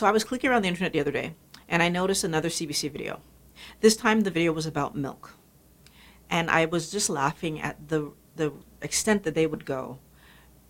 [0.00, 1.34] So I was clicking around the internet the other day
[1.68, 3.20] and I noticed another CBC video.
[3.82, 5.34] This time the video was about milk.
[6.30, 8.50] And I was just laughing at the the
[8.80, 9.98] extent that they would go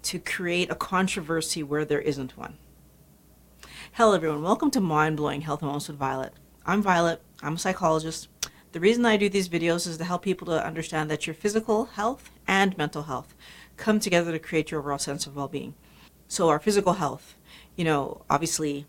[0.03, 2.58] to create a controversy where there isn't one.
[3.93, 6.33] Hello everyone, welcome to Mind Blowing Health and Wellness with Violet.
[6.67, 8.26] I'm Violet, I'm a psychologist.
[8.72, 11.85] The reason I do these videos is to help people to understand that your physical
[11.85, 13.37] health and mental health
[13.76, 15.76] come together to create your overall sense of well-being.
[16.27, 17.37] So our physical health,
[17.77, 18.87] you know, obviously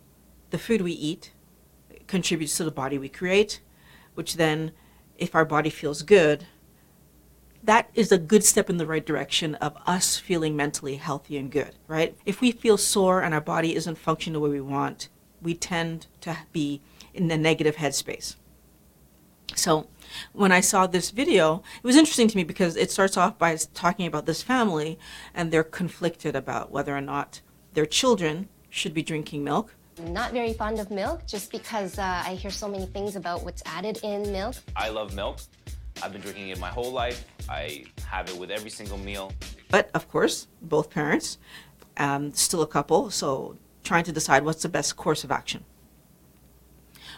[0.52, 1.32] the food we eat
[2.06, 3.60] contributes to the body we create,
[4.14, 4.70] which then,
[5.16, 6.46] if our body feels good,
[7.64, 11.50] that is a good step in the right direction of us feeling mentally healthy and
[11.50, 12.16] good, right?
[12.26, 15.08] If we feel sore and our body isn't functioning the way we want,
[15.40, 16.82] we tend to be
[17.14, 18.36] in a negative headspace.
[19.54, 19.88] So,
[20.32, 23.56] when I saw this video, it was interesting to me because it starts off by
[23.72, 24.98] talking about this family
[25.34, 27.40] and they're conflicted about whether or not
[27.72, 32.34] their children should be drinking milk not very fond of milk just because uh, I
[32.34, 34.56] hear so many things about what's added in milk.
[34.76, 35.38] I love milk.
[36.02, 37.24] I've been drinking it my whole life.
[37.48, 39.32] I have it with every single meal.
[39.68, 41.38] But of course, both parents,
[41.96, 45.64] um, still a couple, so trying to decide what's the best course of action.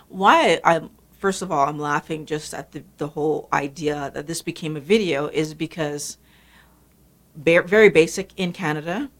[0.08, 4.42] Why I'm first of all I'm laughing just at the, the whole idea that this
[4.42, 6.18] became a video is because
[7.36, 9.10] very basic in Canada,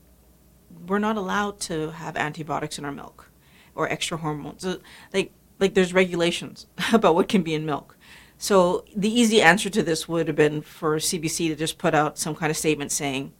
[0.86, 3.30] we're not allowed to have antibiotics in our milk
[3.74, 4.66] or extra hormones.
[5.12, 7.96] Like like there's regulations about what can be in milk.
[8.36, 12.18] So the easy answer to this would have been for CBC to just put out
[12.18, 13.32] some kind of statement saying,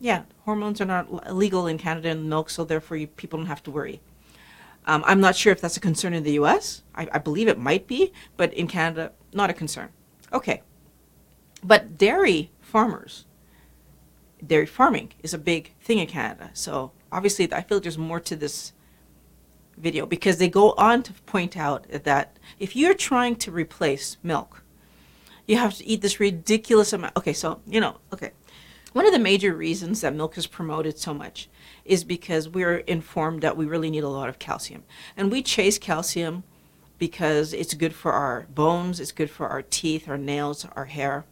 [0.00, 3.62] yeah, hormones are not illegal in Canada in milk, so therefore you, people don't have
[3.64, 4.00] to worry.
[4.86, 6.82] Um, I'm not sure if that's a concern in the US.
[6.94, 9.90] I, I believe it might be, but in Canada, not a concern.
[10.32, 10.62] Okay.
[11.62, 13.26] But dairy farmers,
[14.44, 16.50] dairy farming is a big thing in Canada.
[16.54, 18.72] So obviously, I feel there's more to this
[19.78, 24.62] video because they go on to point out that if you're trying to replace milk,
[25.46, 27.16] you have to eat this ridiculous amount.
[27.16, 28.32] Okay, so, you know, okay.
[28.92, 31.48] One of the major reasons that milk is promoted so much
[31.84, 34.84] is because we're informed that we really need a lot of calcium.
[35.16, 36.44] And we chase calcium
[36.98, 41.24] because it's good for our bones, it's good for our teeth, our nails, our hair.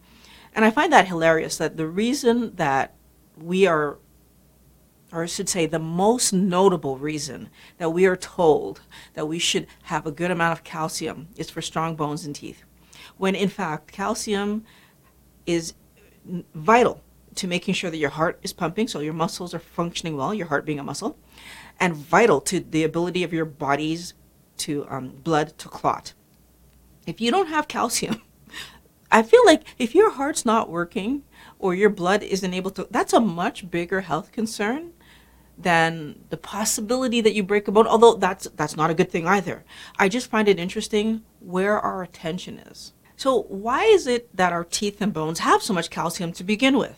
[0.55, 2.95] And I find that hilarious that the reason that
[3.37, 3.97] we are
[5.11, 8.81] or I should say, the most notable reason that we are told
[9.13, 12.63] that we should have a good amount of calcium is for strong bones and teeth.
[13.17, 14.65] When in fact, calcium
[15.45, 15.73] is
[16.53, 17.01] vital
[17.35, 20.47] to making sure that your heart is pumping, so your muscles are functioning well, your
[20.47, 21.17] heart being a muscle,
[21.79, 24.13] and vital to the ability of your body's
[24.57, 26.13] to um, blood to clot.
[27.05, 28.21] If you don't have calcium,
[29.11, 31.23] I feel like if your heart's not working
[31.59, 34.91] or your blood isn't able to, that's a much bigger health concern
[35.57, 39.27] than the possibility that you break a bone although that's that's not a good thing
[39.27, 39.63] either.
[39.97, 42.93] I just find it interesting where our attention is.
[43.15, 46.77] So why is it that our teeth and bones have so much calcium to begin
[46.77, 46.95] with?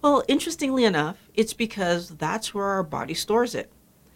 [0.00, 3.70] Well interestingly enough it's because that's where our body stores it.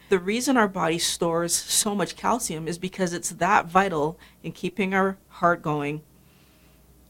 [0.08, 4.94] The reason our body stores so much calcium is because it's that vital in keeping
[4.94, 6.02] our heart going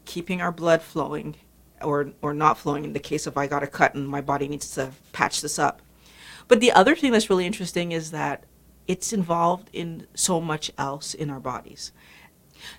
[0.07, 1.35] keeping our blood flowing
[1.81, 4.47] or or not flowing in the case of i got a cut and my body
[4.47, 5.81] needs to patch this up
[6.47, 8.43] but the other thing that's really interesting is that
[8.87, 11.91] it's involved in so much else in our bodies.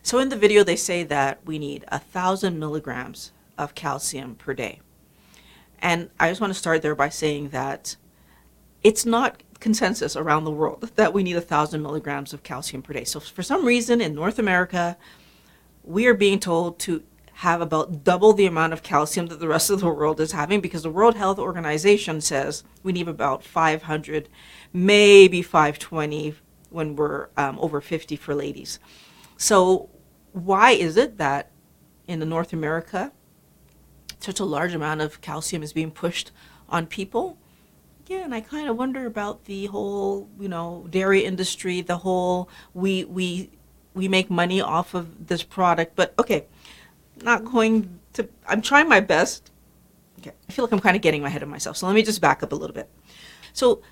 [0.02, 4.54] So in the video, they say that we need a thousand milligrams of calcium per
[4.54, 4.80] day.
[5.80, 7.96] And I just want to start there by saying that
[8.82, 12.92] it's not consensus around the world that we need a thousand milligrams of calcium per
[12.92, 13.04] day.
[13.04, 14.96] So for some reason in North America,
[15.84, 17.02] we are being told to
[17.38, 20.60] have about double the amount of calcium that the rest of the world is having
[20.60, 24.28] because the World Health Organization says we need about 500,
[24.72, 26.34] maybe 520
[26.70, 28.80] when we're um, over 50 for ladies.
[29.36, 29.88] So,
[30.32, 31.52] why is it that
[32.08, 33.12] in the North America,
[34.18, 36.32] such a large amount of calcium is being pushed
[36.68, 37.38] on people?
[38.08, 42.50] Yeah, and I kind of wonder about the whole, you know, dairy industry, the whole
[42.74, 43.50] we we
[43.94, 45.94] we make money off of this product.
[45.94, 46.46] But okay,
[47.22, 49.50] not going to, I'm trying my best.
[50.20, 51.76] Okay, I feel like I'm kind of getting ahead of myself.
[51.76, 52.90] So let me just back up a little bit.
[53.52, 53.82] So,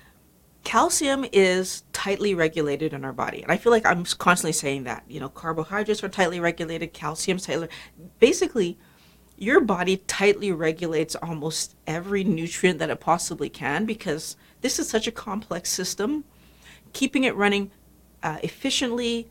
[0.63, 3.41] calcium is tightly regulated in our body.
[3.41, 5.03] And I feel like I'm constantly saying that.
[5.07, 7.69] You know, carbohydrates are tightly regulated, calcium's tightly.
[8.19, 8.77] Basically,
[9.37, 15.07] your body tightly regulates almost every nutrient that it possibly can because this is such
[15.07, 16.25] a complex system.
[16.91, 17.71] Keeping it running
[18.23, 19.29] uh, efficiently,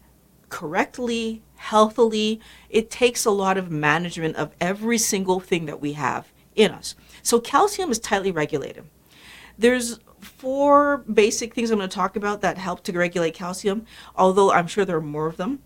[0.48, 2.40] correctly, healthily,
[2.70, 6.94] it takes a lot of management of every single thing that we have in us.
[7.22, 8.84] So calcium is tightly regulated.
[9.58, 14.52] There's four basic things I'm going to talk about that help to regulate calcium, although
[14.52, 15.60] I'm sure there are more of them,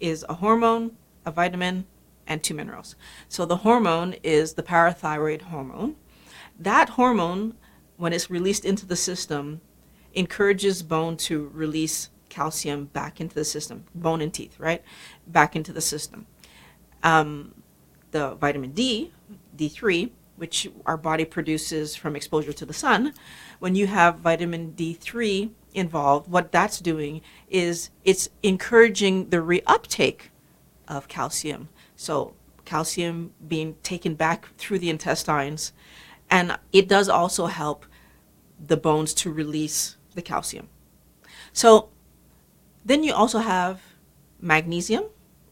[0.00, 1.86] is a hormone, a vitamin,
[2.26, 2.96] and two minerals.
[3.28, 5.96] So the hormone is the parathyroid hormone.
[6.58, 7.54] That hormone,
[7.96, 9.60] when it's released into the system,
[10.14, 14.82] encourages bone to release calcium back into the system, bone and teeth, right?
[15.26, 16.26] Back into the system.
[17.02, 17.54] Um,
[18.10, 19.12] the vitamin D,
[19.56, 23.14] D3, which our body produces from exposure to the sun,
[23.58, 30.28] when you have vitamin D3 involved, what that's doing is it's encouraging the reuptake
[30.86, 31.70] of calcium.
[31.96, 32.34] So,
[32.66, 35.72] calcium being taken back through the intestines,
[36.30, 37.86] and it does also help
[38.58, 40.68] the bones to release the calcium.
[41.54, 41.88] So,
[42.86, 43.82] then you also have
[44.40, 45.04] magnesium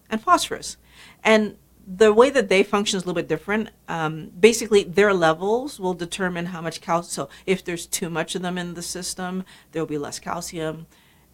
[0.08, 0.76] and phosphorus.
[1.22, 3.70] And the way that they function is a little bit different.
[3.88, 7.10] Um, basically, their levels will determine how much calcium.
[7.10, 10.86] So, if there's too much of them in the system, there will be less calcium,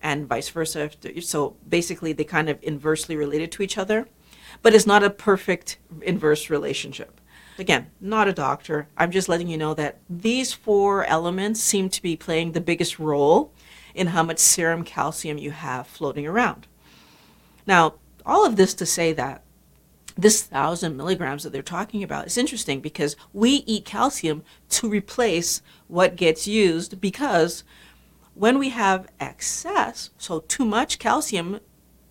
[0.03, 0.91] and vice versa.
[1.21, 4.09] So, basically, they kind of inversely related to each other,
[4.63, 7.21] but it's not a perfect inverse relationship.
[7.59, 8.89] Again, not a doctor.
[8.97, 12.99] I'm just letting you know that these four elements seem to be playing the biggest
[12.99, 13.53] role
[14.01, 16.67] in how much serum calcium you have floating around.
[17.67, 19.43] Now, all of this to say that
[20.17, 25.61] this thousand milligrams that they're talking about is interesting because we eat calcium to replace
[25.87, 27.63] what gets used because
[28.33, 31.61] when we have excess, so too much calcium,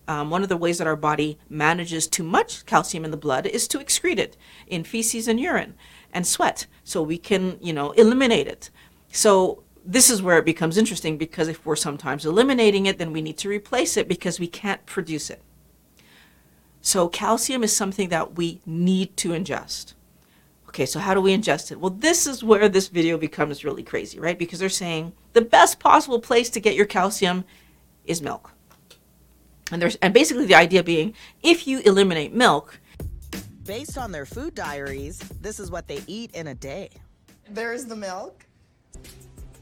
[0.06, 3.46] um, one of the ways that our body manages too much calcium in the blood
[3.46, 4.36] is to excrete it
[4.68, 5.74] in feces and urine
[6.12, 8.70] and sweat so we can, you know, eliminate it.
[9.10, 13.20] So this is where it becomes interesting because if we're sometimes eliminating it, then we
[13.20, 15.42] need to replace it because we can't produce it.
[16.80, 19.94] So calcium is something that we need to ingest.
[20.68, 21.80] Okay, so how do we ingest it?
[21.80, 24.38] Well, this is where this video becomes really crazy, right?
[24.38, 27.44] Because they're saying the best possible place to get your calcium
[28.04, 28.52] is milk.
[29.72, 32.78] And there's and basically the idea being if you eliminate milk,
[33.64, 36.90] based on their food diaries, this is what they eat in a day.
[37.48, 38.46] There's the milk.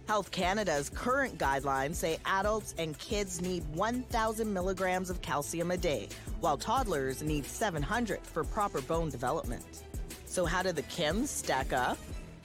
[0.08, 6.08] Health Canada's current guidelines say adults and kids need 1,000 milligrams of calcium a day,
[6.40, 9.82] while toddlers need 700 for proper bone development.
[10.24, 11.98] So, how do the Kims stack up?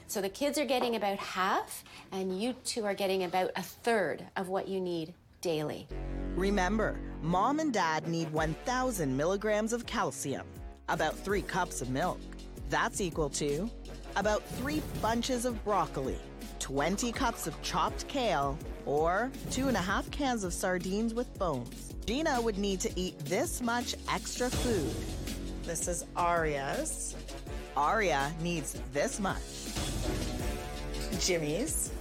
[0.07, 4.25] So, the kids are getting about half, and you two are getting about a third
[4.35, 5.87] of what you need daily.
[6.35, 10.45] Remember, mom and dad need 1,000 milligrams of calcium,
[10.89, 12.19] about three cups of milk.
[12.69, 13.71] That's equal to
[14.17, 16.19] about three bunches of broccoli
[16.63, 21.93] 20 cups of chopped kale, or two and a half cans of sardines with bones.
[22.05, 24.95] Gina would need to eat this much extra food.
[25.63, 27.17] This is Aria's.
[27.75, 29.41] Aria needs this much.
[31.19, 31.91] Jimmy's.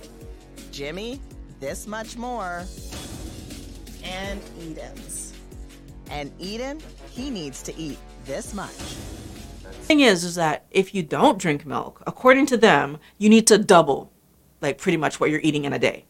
[0.71, 1.21] Jimmy,
[1.59, 2.65] this much more.
[4.05, 5.33] And Eden's.
[6.09, 6.79] And Eden,
[7.11, 8.71] he needs to eat this much.
[9.83, 13.59] Thing is, is that if you don't drink milk, according to them, you need to
[13.59, 14.12] double
[14.63, 16.07] like pretty much what you're eating in a day.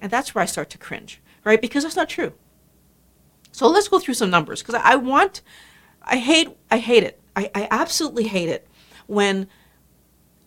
[0.00, 1.60] And that's where I start to cringe, right?
[1.60, 2.32] Because that's not true.
[3.52, 5.42] So let's go through some numbers because I want,
[6.02, 7.20] I hate, I hate it.
[7.36, 8.66] I, I absolutely hate it
[9.06, 9.48] when,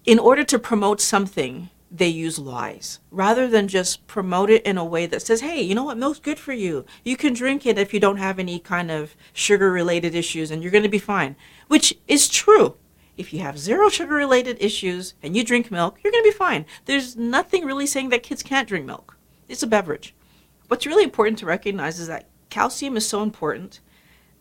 [0.06, 4.84] in order to promote something, they use lies rather than just promote it in a
[4.84, 6.86] way that says, hey, you know what, milk's good for you.
[7.04, 10.62] You can drink it if you don't have any kind of sugar related issues and
[10.62, 11.36] you're going to be fine,
[11.68, 12.76] which is true.
[13.18, 16.38] If you have zero sugar related issues and you drink milk, you're going to be
[16.38, 16.66] fine.
[16.86, 19.18] There's nothing really saying that kids can't drink milk.
[19.50, 20.14] It's a beverage.
[20.68, 23.80] What's really important to recognize is that calcium is so important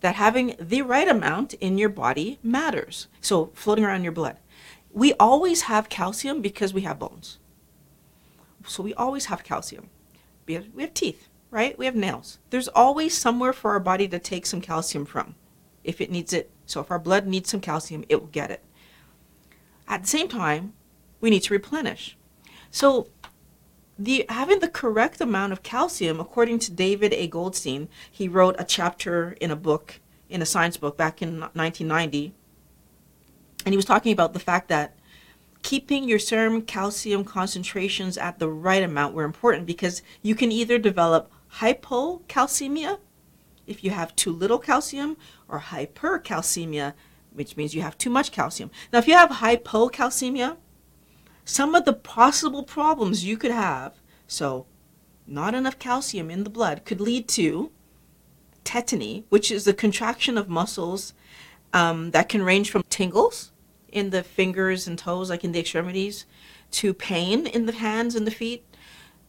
[0.01, 3.07] that having the right amount in your body matters.
[3.19, 4.37] So, floating around your blood.
[4.91, 7.39] We always have calcium because we have bones.
[8.67, 9.89] So, we always have calcium.
[10.45, 11.77] We have, we have teeth, right?
[11.77, 12.37] We have nails.
[12.51, 15.35] There's always somewhere for our body to take some calcium from
[15.83, 16.51] if it needs it.
[16.65, 18.61] So, if our blood needs some calcium, it will get it.
[19.87, 20.73] At the same time,
[21.21, 22.17] we need to replenish.
[22.69, 23.07] So,
[23.97, 27.27] the having the correct amount of calcium, according to David A.
[27.27, 32.33] Goldstein, he wrote a chapter in a book, in a science book back in 1990,
[33.65, 34.97] and he was talking about the fact that
[35.63, 40.77] keeping your serum calcium concentrations at the right amount were important because you can either
[40.77, 42.99] develop hypocalcemia
[43.65, 45.17] if you have too little calcium
[45.49, 46.93] or hypercalcemia
[47.37, 48.71] which means you have too much calcium.
[48.91, 50.57] Now, if you have hypocalcemia,
[51.45, 53.93] some of the possible problems you could have,
[54.27, 54.65] so
[55.27, 57.71] not enough calcium in the blood, could lead to
[58.65, 61.13] tetany, which is the contraction of muscles
[61.73, 63.51] um, that can range from tingles
[63.91, 66.25] in the fingers and toes, like in the extremities,
[66.71, 68.65] to pain in the hands and the feet,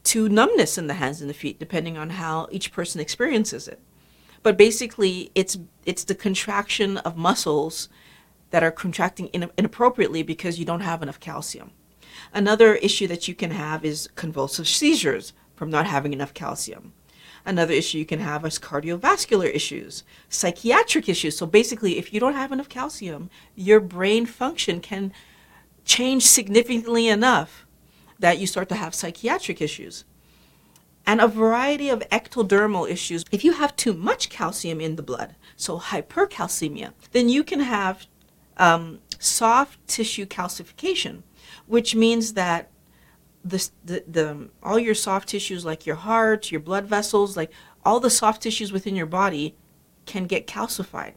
[0.04, 3.80] to numbness in the hands and the feet, depending on how each person experiences it.
[4.42, 7.88] But basically, it's it's the contraction of muscles
[8.50, 11.70] that are contracting in, inappropriately because you don't have enough calcium.
[12.32, 16.92] Another issue that you can have is convulsive seizures from not having enough calcium.
[17.44, 21.36] Another issue you can have is cardiovascular issues, psychiatric issues.
[21.36, 25.12] So basically, if you don't have enough calcium, your brain function can
[25.84, 27.66] change significantly enough
[28.18, 30.04] that you start to have psychiatric issues.
[31.08, 33.24] And a variety of ectodermal issues.
[33.32, 38.06] If you have too much calcium in the blood, so hypercalcemia, then you can have
[38.58, 41.22] um, soft tissue calcification,
[41.66, 42.70] which means that
[43.42, 47.50] the, the, the, all your soft tissues, like your heart, your blood vessels, like
[47.86, 49.56] all the soft tissues within your body,
[50.04, 51.14] can get calcified.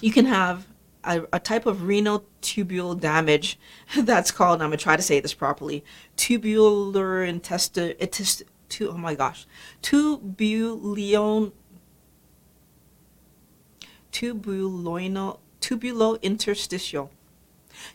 [0.00, 0.68] You can have
[1.02, 3.58] a, a type of renal tubule damage
[3.96, 5.84] that's called, I'm going to try to say this properly,
[6.14, 7.96] tubular intestine,
[8.72, 9.46] tu, oh my gosh,
[9.82, 11.52] tubulion,
[14.10, 17.10] tubuloinal, tubulointerstitial.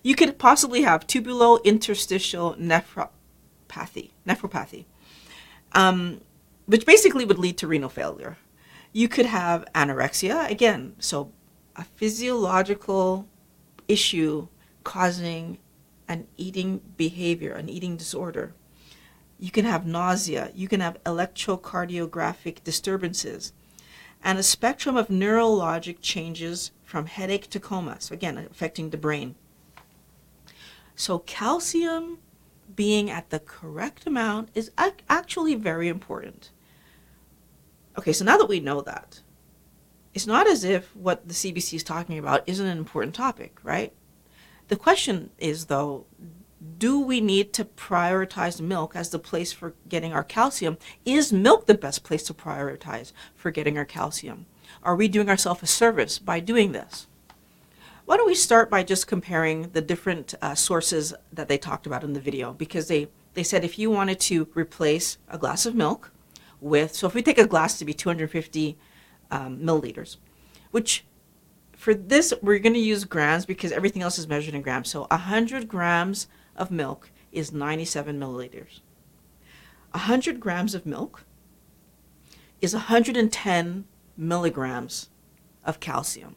[0.04, 4.86] You could possibly have tubulointerstitial nephropathy, nephropathy,
[5.74, 6.22] um,
[6.66, 8.38] which basically would lead to renal failure.
[8.94, 11.32] You could have anorexia, again, so
[11.76, 13.28] a physiological
[13.88, 14.48] issue
[14.84, 15.60] causing
[16.08, 18.54] an eating behavior, an eating disorder.
[19.40, 23.54] You can have nausea, you can have electrocardiographic disturbances,
[24.24, 29.36] and a spectrum of neurologic changes from headache to coma, so again, affecting the brain.
[30.96, 32.18] So, calcium
[32.76, 34.72] being at the correct amount is
[35.10, 36.50] actually very important.
[37.98, 39.22] Okay, so now that we know that,
[40.14, 43.94] it's not as if what the CBC is talking about isn't an important topic, right?
[44.68, 46.06] The question is, though,
[46.78, 50.78] do we need to prioritize milk as the place for getting our calcium?
[51.06, 54.46] Is milk the best place to prioritize for getting our calcium?
[54.84, 57.08] Are we doing ourselves a service by doing this?
[58.06, 62.04] Why don't we start by just comparing the different uh, sources that they talked about
[62.04, 62.54] in the video?
[62.54, 66.12] Because they, they said if you wanted to replace a glass of milk
[66.62, 68.78] with, so if we take a glass to be 250
[69.30, 70.18] um, milliliters,
[70.72, 71.06] which
[71.78, 74.90] for this, we're going to use grams because everything else is measured in grams.
[74.90, 78.82] So 100 grams of milk is 97 milliliters.
[79.92, 81.24] 100 grams of milk
[82.62, 83.86] is 110
[84.16, 85.10] milligrams
[85.64, 86.36] of calcium.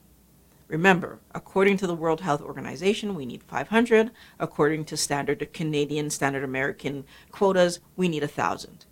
[0.68, 4.12] Remember, according to the World Health Organization, we need 500.
[4.38, 8.84] According to standard Canadian, standard American quotas, we need 1,000.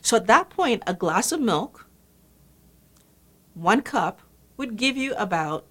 [0.00, 1.88] So at that point, a glass of milk
[3.58, 4.22] one cup
[4.56, 5.66] would give you about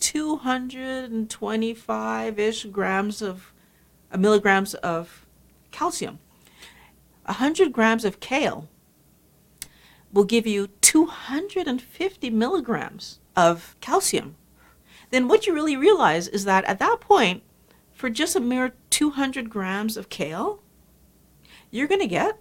[0.00, 3.51] 225 ish grams of
[4.18, 5.26] milligrams of
[5.70, 6.18] calcium.
[7.24, 8.68] 100 grams of kale
[10.12, 14.36] will give you 250 milligrams of calcium.
[15.10, 17.42] Then what you really realize is that at that point,
[17.92, 20.62] for just a mere 200 grams of kale,
[21.70, 22.38] you're going to get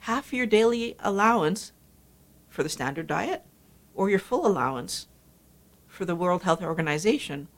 [0.00, 1.72] half your daily allowance
[2.48, 3.44] for the standard diet
[3.94, 5.08] or your full allowance
[5.86, 7.48] for the World Health Organization.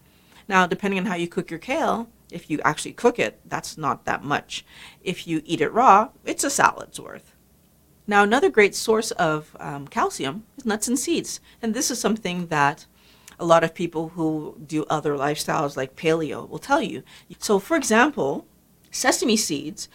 [0.49, 4.05] Now, depending on how you cook your kale, if you actually cook it, that's not
[4.05, 4.65] that much.
[5.03, 7.35] If you eat it raw, it's a salad's worth.
[8.07, 11.41] Now, another great source of um, calcium is nuts and seeds.
[11.61, 12.87] And this is something that
[13.39, 17.03] a lot of people who do other lifestyles like paleo will tell you.
[17.39, 18.47] So, for example,
[18.91, 19.89] sesame seeds,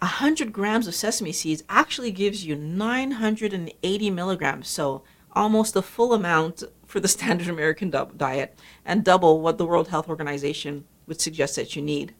[0.00, 4.68] 100 grams of sesame seeds actually gives you 980 milligrams.
[4.68, 5.02] So,
[5.32, 10.08] almost the full amount for the standard American diet and double what the World Health
[10.08, 12.14] Organization would suggest that you need.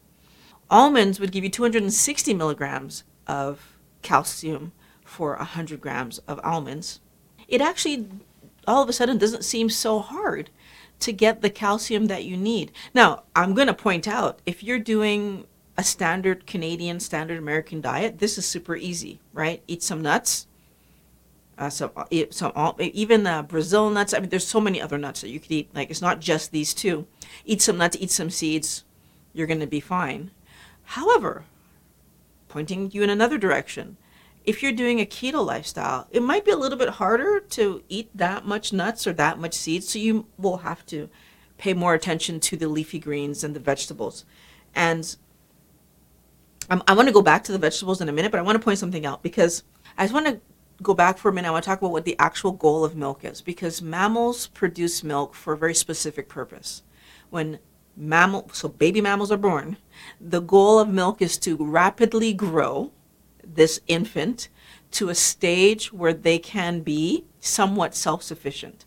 [0.69, 4.71] Almonds would give you 260 milligrams of calcium
[5.05, 6.99] for 100 grams of almonds.
[7.47, 8.07] It actually,
[8.67, 10.49] all of a sudden, doesn't seem so hard
[10.99, 12.71] to get the calcium that you need.
[12.93, 15.45] Now, I'm going to point out if you're doing
[15.77, 19.61] a standard Canadian, standard American diet, this is super easy, right?
[19.67, 20.47] Eat some nuts,
[21.57, 24.13] uh, some uh, some even uh, Brazil nuts.
[24.13, 25.69] I mean, there's so many other nuts that you could eat.
[25.73, 27.07] Like it's not just these two.
[27.45, 28.83] Eat some nuts, eat some seeds.
[29.33, 30.31] You're going to be fine.
[30.83, 31.45] However,
[32.47, 33.97] pointing you in another direction,
[34.45, 38.09] if you're doing a keto lifestyle, it might be a little bit harder to eat
[38.15, 39.89] that much nuts or that much seeds.
[39.89, 41.09] So you will have to
[41.57, 44.25] pay more attention to the leafy greens and the vegetables.
[44.73, 45.15] And
[46.69, 48.57] I'm, I want to go back to the vegetables in a minute, but I want
[48.57, 49.63] to point something out because
[49.97, 50.39] I just want to
[50.81, 52.95] go back for a minute, I want to talk about what the actual goal of
[52.95, 56.83] milk is because mammals produce milk for a very specific purpose.
[57.29, 57.59] When
[57.95, 59.77] mammal, so baby mammals are born,
[60.21, 62.91] the goal of milk is to rapidly grow
[63.43, 64.49] this infant
[64.91, 68.85] to a stage where they can be somewhat self sufficient.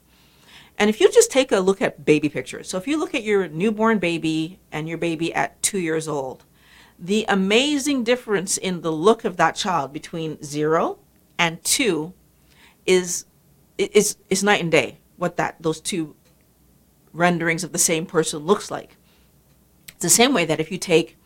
[0.78, 3.22] And if you just take a look at baby pictures, so if you look at
[3.22, 6.44] your newborn baby and your baby at two years old,
[6.98, 10.98] the amazing difference in the look of that child between zero
[11.40, 12.12] and two
[12.84, 13.24] is
[13.78, 14.98] is is night and day.
[15.16, 16.14] What that those two
[17.12, 18.96] renderings of the same person looks like.
[19.88, 21.16] It's the same way that if you take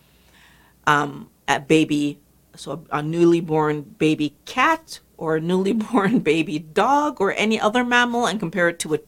[0.87, 2.21] um, a baby,
[2.55, 7.61] so a, a newly born baby cat or a newly born baby dog or any
[7.61, 8.99] other mammal and compare it to a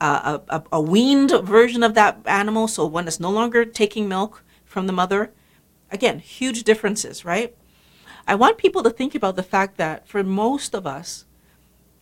[0.00, 4.44] uh, a, a, weaned version of that animal, so one that's no longer taking milk
[4.64, 5.32] from the mother.
[5.90, 7.56] Again, huge differences, right?
[8.28, 11.24] I want people to think about the fact that for most of us,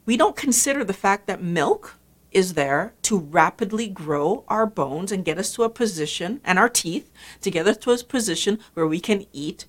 [0.04, 1.98] we don't consider the fact that milk
[2.32, 6.68] is there to rapidly grow our bones and get us to a position and our
[6.68, 9.66] teeth to get us to a position where we can eat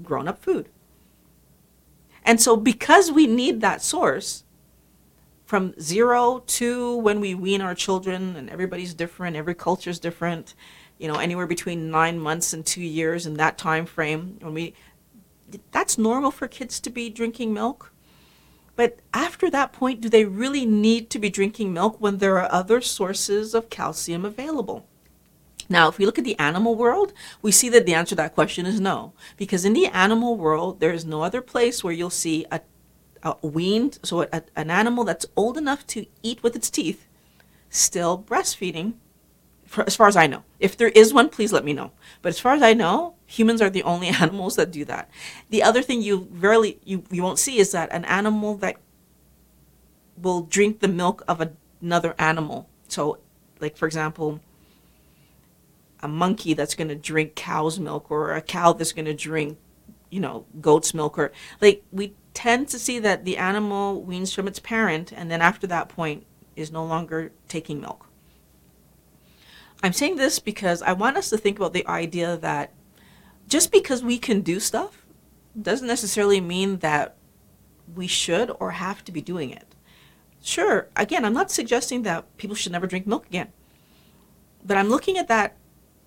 [0.00, 0.68] grown up food.
[2.24, 4.44] And so, because we need that source
[5.44, 10.54] from zero to when we wean our children, and everybody's different, every culture is different,
[10.98, 14.74] you know, anywhere between nine months and two years in that time frame, when we
[15.72, 17.92] that's normal for kids to be drinking milk
[18.76, 22.52] but after that point, do they really need to be drinking milk when there are
[22.52, 24.86] other sources of calcium available?
[25.68, 27.12] Now, if we look at the animal world,
[27.42, 29.14] we see that the answer to that question is no.
[29.36, 32.60] Because in the animal world, there is no other place where you'll see a,
[33.22, 37.06] a weaned, so a, an animal that's old enough to eat with its teeth,
[37.70, 38.94] still breastfeeding,
[39.64, 40.44] for, as far as I know.
[40.60, 41.90] If there is one, please let me know.
[42.22, 45.10] But as far as I know, humans are the only animals that do that.
[45.50, 48.76] The other thing you rarely you, you won't see is that an animal that
[50.16, 51.46] will drink the milk of
[51.82, 52.68] another animal.
[52.88, 53.18] So,
[53.60, 54.40] like for example,
[56.00, 59.58] a monkey that's going to drink cow's milk, or a cow that's going to drink,
[60.10, 64.46] you know, goat's milk, or like we tend to see that the animal weans from
[64.46, 68.06] its parent, and then after that point is no longer taking milk.
[69.82, 72.72] I'm saying this because I want us to think about the idea that
[73.48, 75.06] just because we can do stuff
[75.60, 77.16] doesn't necessarily mean that
[77.94, 79.74] we should or have to be doing it.
[80.42, 83.52] Sure, again, I'm not suggesting that people should never drink milk again.
[84.64, 85.56] But I'm looking at that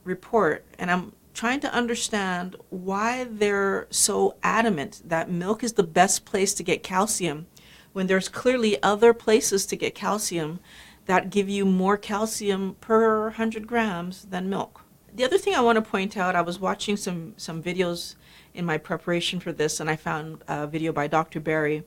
[0.03, 6.25] report and I'm trying to understand why they're so adamant that milk is the best
[6.25, 7.47] place to get calcium
[7.93, 10.59] when there's clearly other places to get calcium
[11.05, 14.83] that give you more calcium per 100 grams than milk.
[15.13, 18.15] The other thing I want to point out, I was watching some, some videos
[18.53, 21.39] in my preparation for this, and I found a video by Dr.
[21.39, 21.83] Berry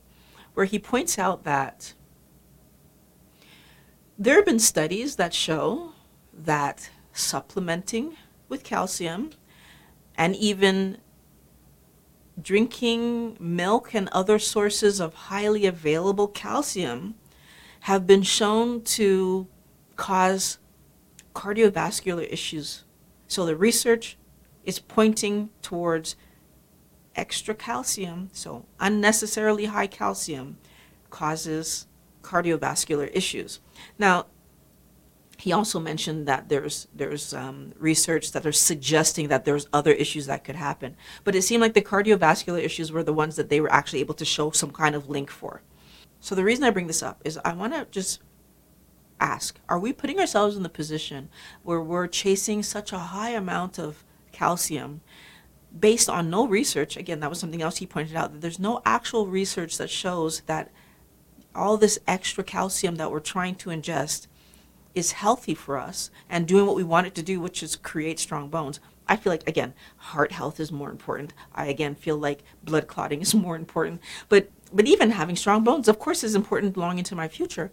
[0.53, 1.93] where he points out that
[4.17, 5.93] there have been studies that show
[6.33, 8.15] that supplementing
[8.49, 9.31] with calcium
[10.15, 10.97] and even
[12.39, 17.15] drinking milk and other sources of highly available calcium
[17.81, 19.47] have been shown to
[19.95, 20.59] cause
[21.33, 22.82] cardiovascular issues
[23.33, 24.17] so the research
[24.63, 26.15] is pointing towards
[27.15, 30.57] extra calcium, so unnecessarily high calcium
[31.09, 31.87] causes
[32.21, 33.59] cardiovascular issues.
[33.97, 34.27] Now,
[35.37, 40.27] he also mentioned that there's there's um, research that are suggesting that there's other issues
[40.27, 43.59] that could happen, but it seemed like the cardiovascular issues were the ones that they
[43.59, 45.61] were actually able to show some kind of link for.
[46.19, 48.21] So the reason I bring this up is I want to just
[49.23, 51.29] ask are we putting ourselves in the position
[51.63, 55.01] where we're chasing such a high amount of calcium
[55.79, 58.81] based on no research again that was something else he pointed out that there's no
[58.85, 60.69] actual research that shows that
[61.55, 64.27] all this extra calcium that we're trying to ingest
[64.93, 68.19] is healthy for us and doing what we want it to do which is create
[68.19, 71.33] strong bones I feel like again, heart health is more important.
[71.53, 74.01] I again feel like blood clotting is more important.
[74.29, 77.71] But but even having strong bones, of course, is important long into my future.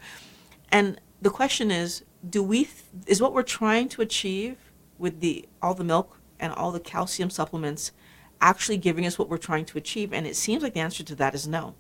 [0.71, 2.69] And the question is do we
[3.07, 4.57] is what we're trying to achieve
[4.99, 7.93] with the all the milk and all the calcium supplements
[8.41, 10.13] actually giving us what we're trying to achieve?
[10.13, 11.75] And it seems like the answer to that is no.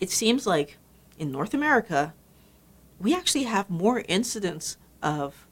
[0.00, 0.78] It seems like
[1.18, 2.14] in north america
[2.98, 5.46] we actually have more incidents of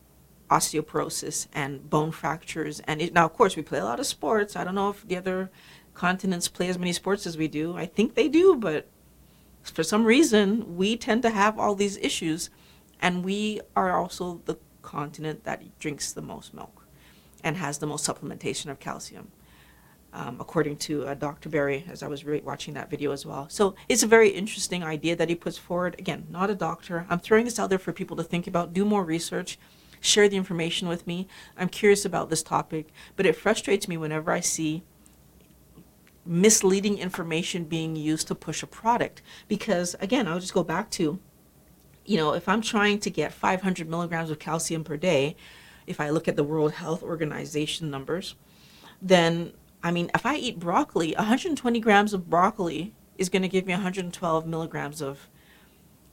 [0.51, 2.81] osteoporosis and bone fractures.
[2.81, 4.57] And it, now of course we play a lot of sports.
[4.57, 5.51] I don't know if the other
[5.95, 7.77] continents play as many sports as we do.
[7.77, 8.89] I think they do but
[9.63, 12.51] for some reason, we tend to have all these issues,
[13.01, 16.87] and we are also the continent that drinks the most milk
[17.45, 19.31] and has the most supplementation of calcium,
[20.13, 21.49] um, according to uh, Dr.
[21.49, 23.49] Berry, as I was re- watching that video as well.
[23.49, 25.95] So it's a very interesting idea that he puts forward.
[25.99, 27.07] Again, not a doctor.
[27.09, 29.59] I'm throwing this out there for people to think about, do more research,
[30.01, 31.29] share the information with me.
[31.57, 34.83] I'm curious about this topic, but it frustrates me whenever I see
[36.29, 39.23] misleading information being used to push a product.
[39.49, 41.19] Because again, I'll just go back to,
[42.05, 45.37] you know, if I'm trying to get 500 milligrams of calcium per day,
[45.87, 48.35] if I look at the World Health Organization numbers,
[49.01, 53.67] then I mean, if I eat broccoli, 120 grams of broccoli is going to give
[53.67, 55.29] me 112 milligrams of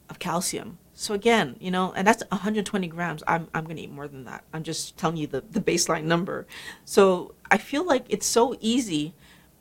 [0.09, 0.77] of calcium.
[0.93, 3.23] So again, you know, and that's 120 grams.
[3.27, 4.45] I'm I'm going to eat more than that.
[4.53, 6.47] I'm just telling you the the baseline number.
[6.85, 9.13] So I feel like it's so easy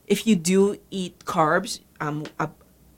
[0.07, 1.81] if you do eat carbs.
[2.01, 2.49] Um, uh,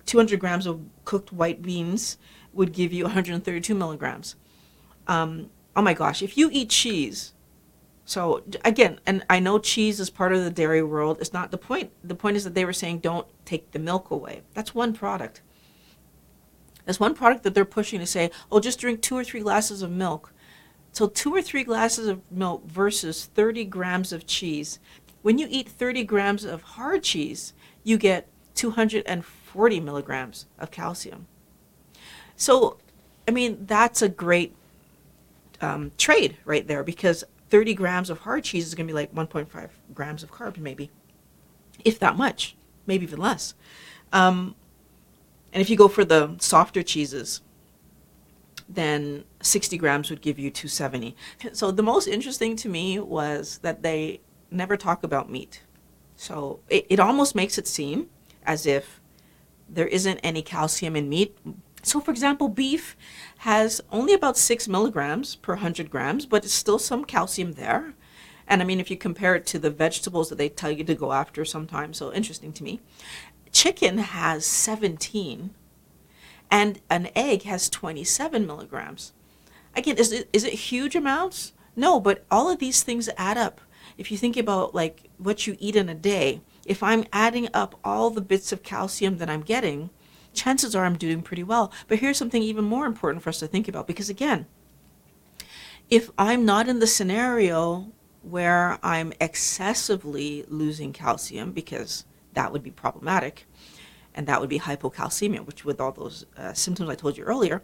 [0.07, 2.16] 200 grams of cooked white beans
[2.53, 4.37] would give you 132 milligrams.
[5.07, 7.35] Um, oh my gosh, if you eat cheese,
[8.05, 11.19] so again, and I know cheese is part of the dairy world.
[11.21, 11.90] It's not the point.
[12.05, 14.42] The point is that they were saying don't take the milk away.
[14.55, 15.42] That's one product.
[16.85, 19.83] That's one product that they're pushing to say, oh, just drink two or three glasses
[19.83, 20.33] of milk.
[20.92, 24.79] So two or three glasses of milk versus 30 grams of cheese.
[25.26, 31.26] When you eat 30 grams of hard cheese, you get 240 milligrams of calcium.
[32.36, 32.76] So,
[33.26, 34.54] I mean, that's a great
[35.60, 39.12] um, trade right there because 30 grams of hard cheese is going to be like
[39.12, 40.92] 1.5 grams of carbs, maybe,
[41.84, 42.54] if that much,
[42.86, 43.54] maybe even less.
[44.12, 44.54] Um,
[45.52, 47.40] and if you go for the softer cheeses,
[48.68, 51.16] then 60 grams would give you 270.
[51.52, 55.62] So the most interesting to me was that they never talk about meat.
[56.16, 58.09] So it, it almost makes it seem
[58.44, 59.00] as if
[59.68, 61.37] there isn't any calcium in meat.
[61.82, 62.96] So, for example, beef
[63.38, 67.94] has only about six milligrams per 100 grams, but it's still some calcium there.
[68.48, 70.94] And I mean, if you compare it to the vegetables that they tell you to
[70.94, 72.80] go after sometimes, so interesting to me.
[73.52, 75.50] Chicken has 17,
[76.50, 79.12] and an egg has 27 milligrams.
[79.74, 81.52] Again, is it, is it huge amounts?
[81.74, 83.61] No, but all of these things add up.
[83.98, 87.78] If you think about like what you eat in a day, if I'm adding up
[87.85, 89.90] all the bits of calcium that I'm getting,
[90.35, 91.72] chances are I'm doing pretty well.
[91.88, 94.46] But here's something even more important for us to think about because again,
[95.88, 102.04] if I'm not in the scenario where I'm excessively losing calcium, because
[102.35, 103.46] that would be problematic,
[104.14, 107.62] and that would be hypocalcemia, which with all those uh, symptoms I told you earlier.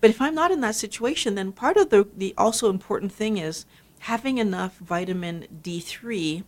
[0.00, 3.36] But if I'm not in that situation, then part of the, the also important thing
[3.36, 3.66] is
[4.00, 6.44] having enough vitamin D3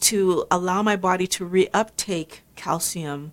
[0.00, 3.32] to allow my body to reuptake calcium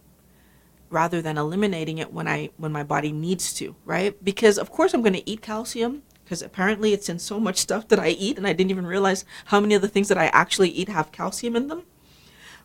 [0.89, 4.22] rather than eliminating it when I when my body needs to, right?
[4.24, 7.88] Because of course I'm going to eat calcium because apparently it's in so much stuff
[7.88, 10.28] that I eat and I didn't even realize how many of the things that I
[10.28, 11.84] actually eat have calcium in them.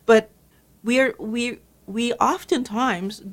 [0.05, 0.29] But
[0.83, 3.23] we are we we oftentimes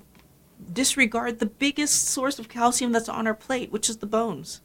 [0.72, 4.60] disregard the biggest source of calcium that's on our plate, which is the bones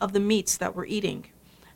[0.00, 1.26] of the meats that we're eating.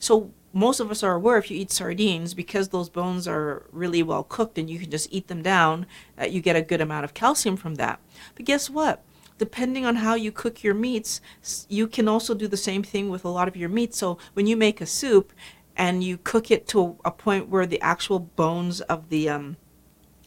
[0.04, 4.02] So most of us are aware if you eat sardines, because those bones are really
[4.02, 5.86] well cooked and you can just eat them down,
[6.16, 8.00] that you get a good amount of calcium from that.
[8.34, 9.02] But guess what?
[9.38, 11.22] Depending on how you cook your meats,
[11.70, 13.94] you can also do the same thing with a lot of your meat.
[13.94, 15.32] So when you make a soup
[15.74, 19.56] and you cook it to a point where the actual bones of the um,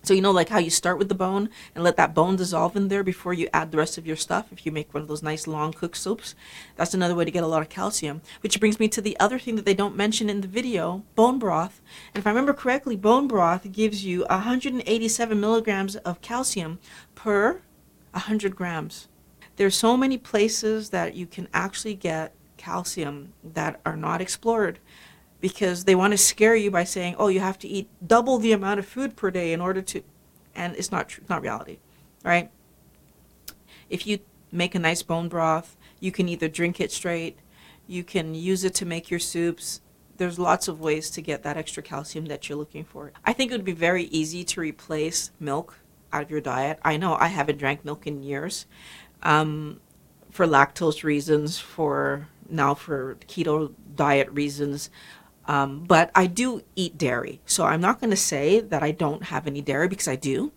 [0.07, 2.77] so you know like how you start with the bone and let that bone dissolve
[2.77, 5.09] in there before you add the rest of your stuff if you make one of
[5.09, 6.33] those nice long cooked soups.
[6.77, 8.21] That's another way to get a lot of calcium.
[8.39, 11.39] Which brings me to the other thing that they don't mention in the video, bone
[11.39, 11.81] broth.
[12.13, 16.79] And if I remember correctly, bone broth gives you 187 milligrams of calcium
[17.13, 17.61] per
[18.11, 19.09] 100 grams.
[19.57, 24.79] There's so many places that you can actually get calcium that are not explored
[25.39, 28.51] because they want to scare you by saying, "Oh, you have to eat double the
[28.51, 30.03] amount of food per day in order to,"
[30.55, 31.23] and it's not true.
[31.29, 31.79] Not reality,
[32.23, 32.51] right?
[33.89, 34.19] If you
[34.51, 37.37] make a nice bone broth, you can either drink it straight,
[37.87, 39.81] you can use it to make your soups.
[40.17, 43.11] There's lots of ways to get that extra calcium that you're looking for.
[43.23, 45.79] I think it would be very easy to replace milk
[46.11, 46.79] out of your diet.
[46.83, 48.65] I know I haven't drank milk in years.
[49.21, 49.79] Um,
[50.31, 54.89] for lactose reasons, for now for keto diet reasons.
[55.47, 57.39] Um, but I do eat dairy.
[57.45, 60.51] So I'm not going to say that I don't have any dairy because I do.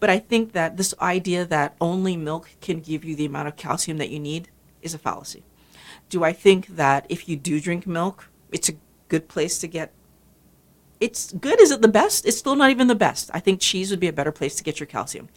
[0.00, 3.56] But I think that this idea that only milk can give you the amount of
[3.56, 4.48] calcium that you need
[4.82, 5.44] is a fallacy.
[6.08, 8.74] Do I think that if you do drink milk, it's a
[9.08, 9.92] good place to get
[11.00, 11.60] it's good.
[11.60, 12.24] Is it the best?
[12.24, 13.28] It's still not even the best.
[13.34, 15.28] I think cheese would be a better place to get your calcium.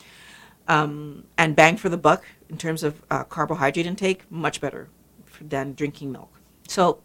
[0.68, 4.90] Um, and bang for the buck in terms of uh, carbohydrate intake, much better
[5.42, 6.32] than drinking milk.
[6.68, 7.02] So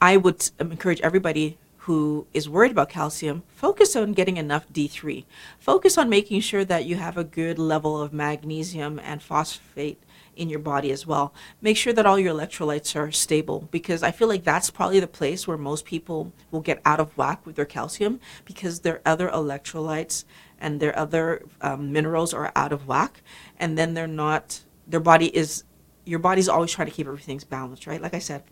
[0.00, 1.58] I would encourage everybody
[1.88, 5.24] who is worried about calcium, focus on getting enough D3.
[5.58, 9.98] Focus on making sure that you have a good level of magnesium and phosphate
[10.36, 11.32] in your body as well.
[11.62, 15.06] Make sure that all your electrolytes are stable because I feel like that's probably the
[15.06, 19.30] place where most people will get out of whack with their calcium because their other
[19.30, 20.24] electrolytes
[20.60, 23.22] and their other um, minerals are out of whack
[23.58, 25.64] and then they're not their body is
[26.04, 28.42] your body's always trying to keep everything's balanced right like i said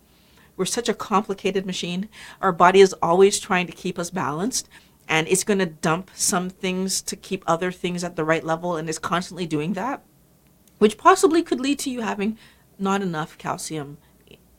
[0.56, 2.08] we're such a complicated machine.
[2.40, 4.68] Our body is always trying to keep us balanced
[5.08, 8.76] and it's going to dump some things to keep other things at the right level
[8.76, 10.02] and is constantly doing that
[10.78, 12.36] which possibly could lead to you having
[12.78, 13.98] not enough calcium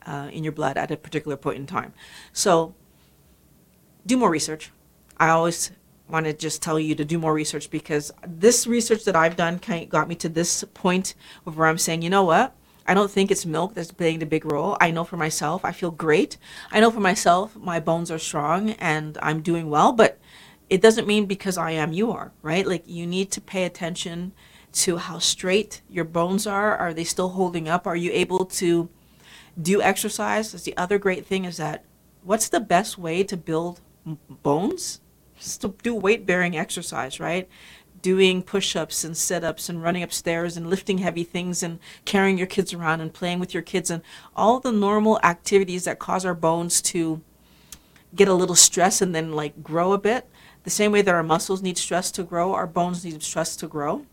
[0.06, 1.92] uh, in your blood at a particular point in time.
[2.32, 2.74] So
[4.06, 4.70] do more research.
[5.18, 5.70] I always
[6.08, 9.58] want to just tell you to do more research because this research that I've done
[9.58, 11.14] kind of got me to this point
[11.46, 12.54] of where I'm saying, you know what?
[12.88, 14.76] I don't think it's milk that's playing the big role.
[14.80, 16.38] I know for myself, I feel great.
[16.72, 20.18] I know for myself, my bones are strong and I'm doing well, but
[20.70, 22.66] it doesn't mean because I am, you are, right?
[22.66, 24.32] Like you need to pay attention
[24.72, 26.76] to how straight your bones are.
[26.76, 27.86] Are they still holding up?
[27.86, 28.88] Are you able to
[29.60, 30.52] do exercise?
[30.52, 31.84] That's the other great thing is that
[32.24, 33.80] what's the best way to build
[34.42, 35.00] bones?
[35.38, 37.48] just to do weight bearing exercise, right?
[38.00, 42.38] Doing push ups and sit ups and running upstairs and lifting heavy things and carrying
[42.38, 44.02] your kids around and playing with your kids and
[44.36, 47.20] all the normal activities that cause our bones to
[48.14, 50.28] get a little stress and then like grow a bit.
[50.64, 53.66] The same way that our muscles need stress to grow, our bones need stress to
[53.66, 54.06] grow.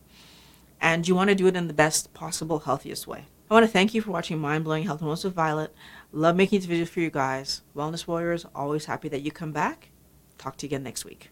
[0.80, 3.26] And you want to do it in the best possible, healthiest way.
[3.50, 5.72] I want to thank you for watching Mind Blowing Health and Wellness with Violet.
[6.12, 7.62] Love making these videos for you guys.
[7.76, 9.90] Wellness Warriors, always happy that you come back.
[10.36, 11.30] Talk to you again next week.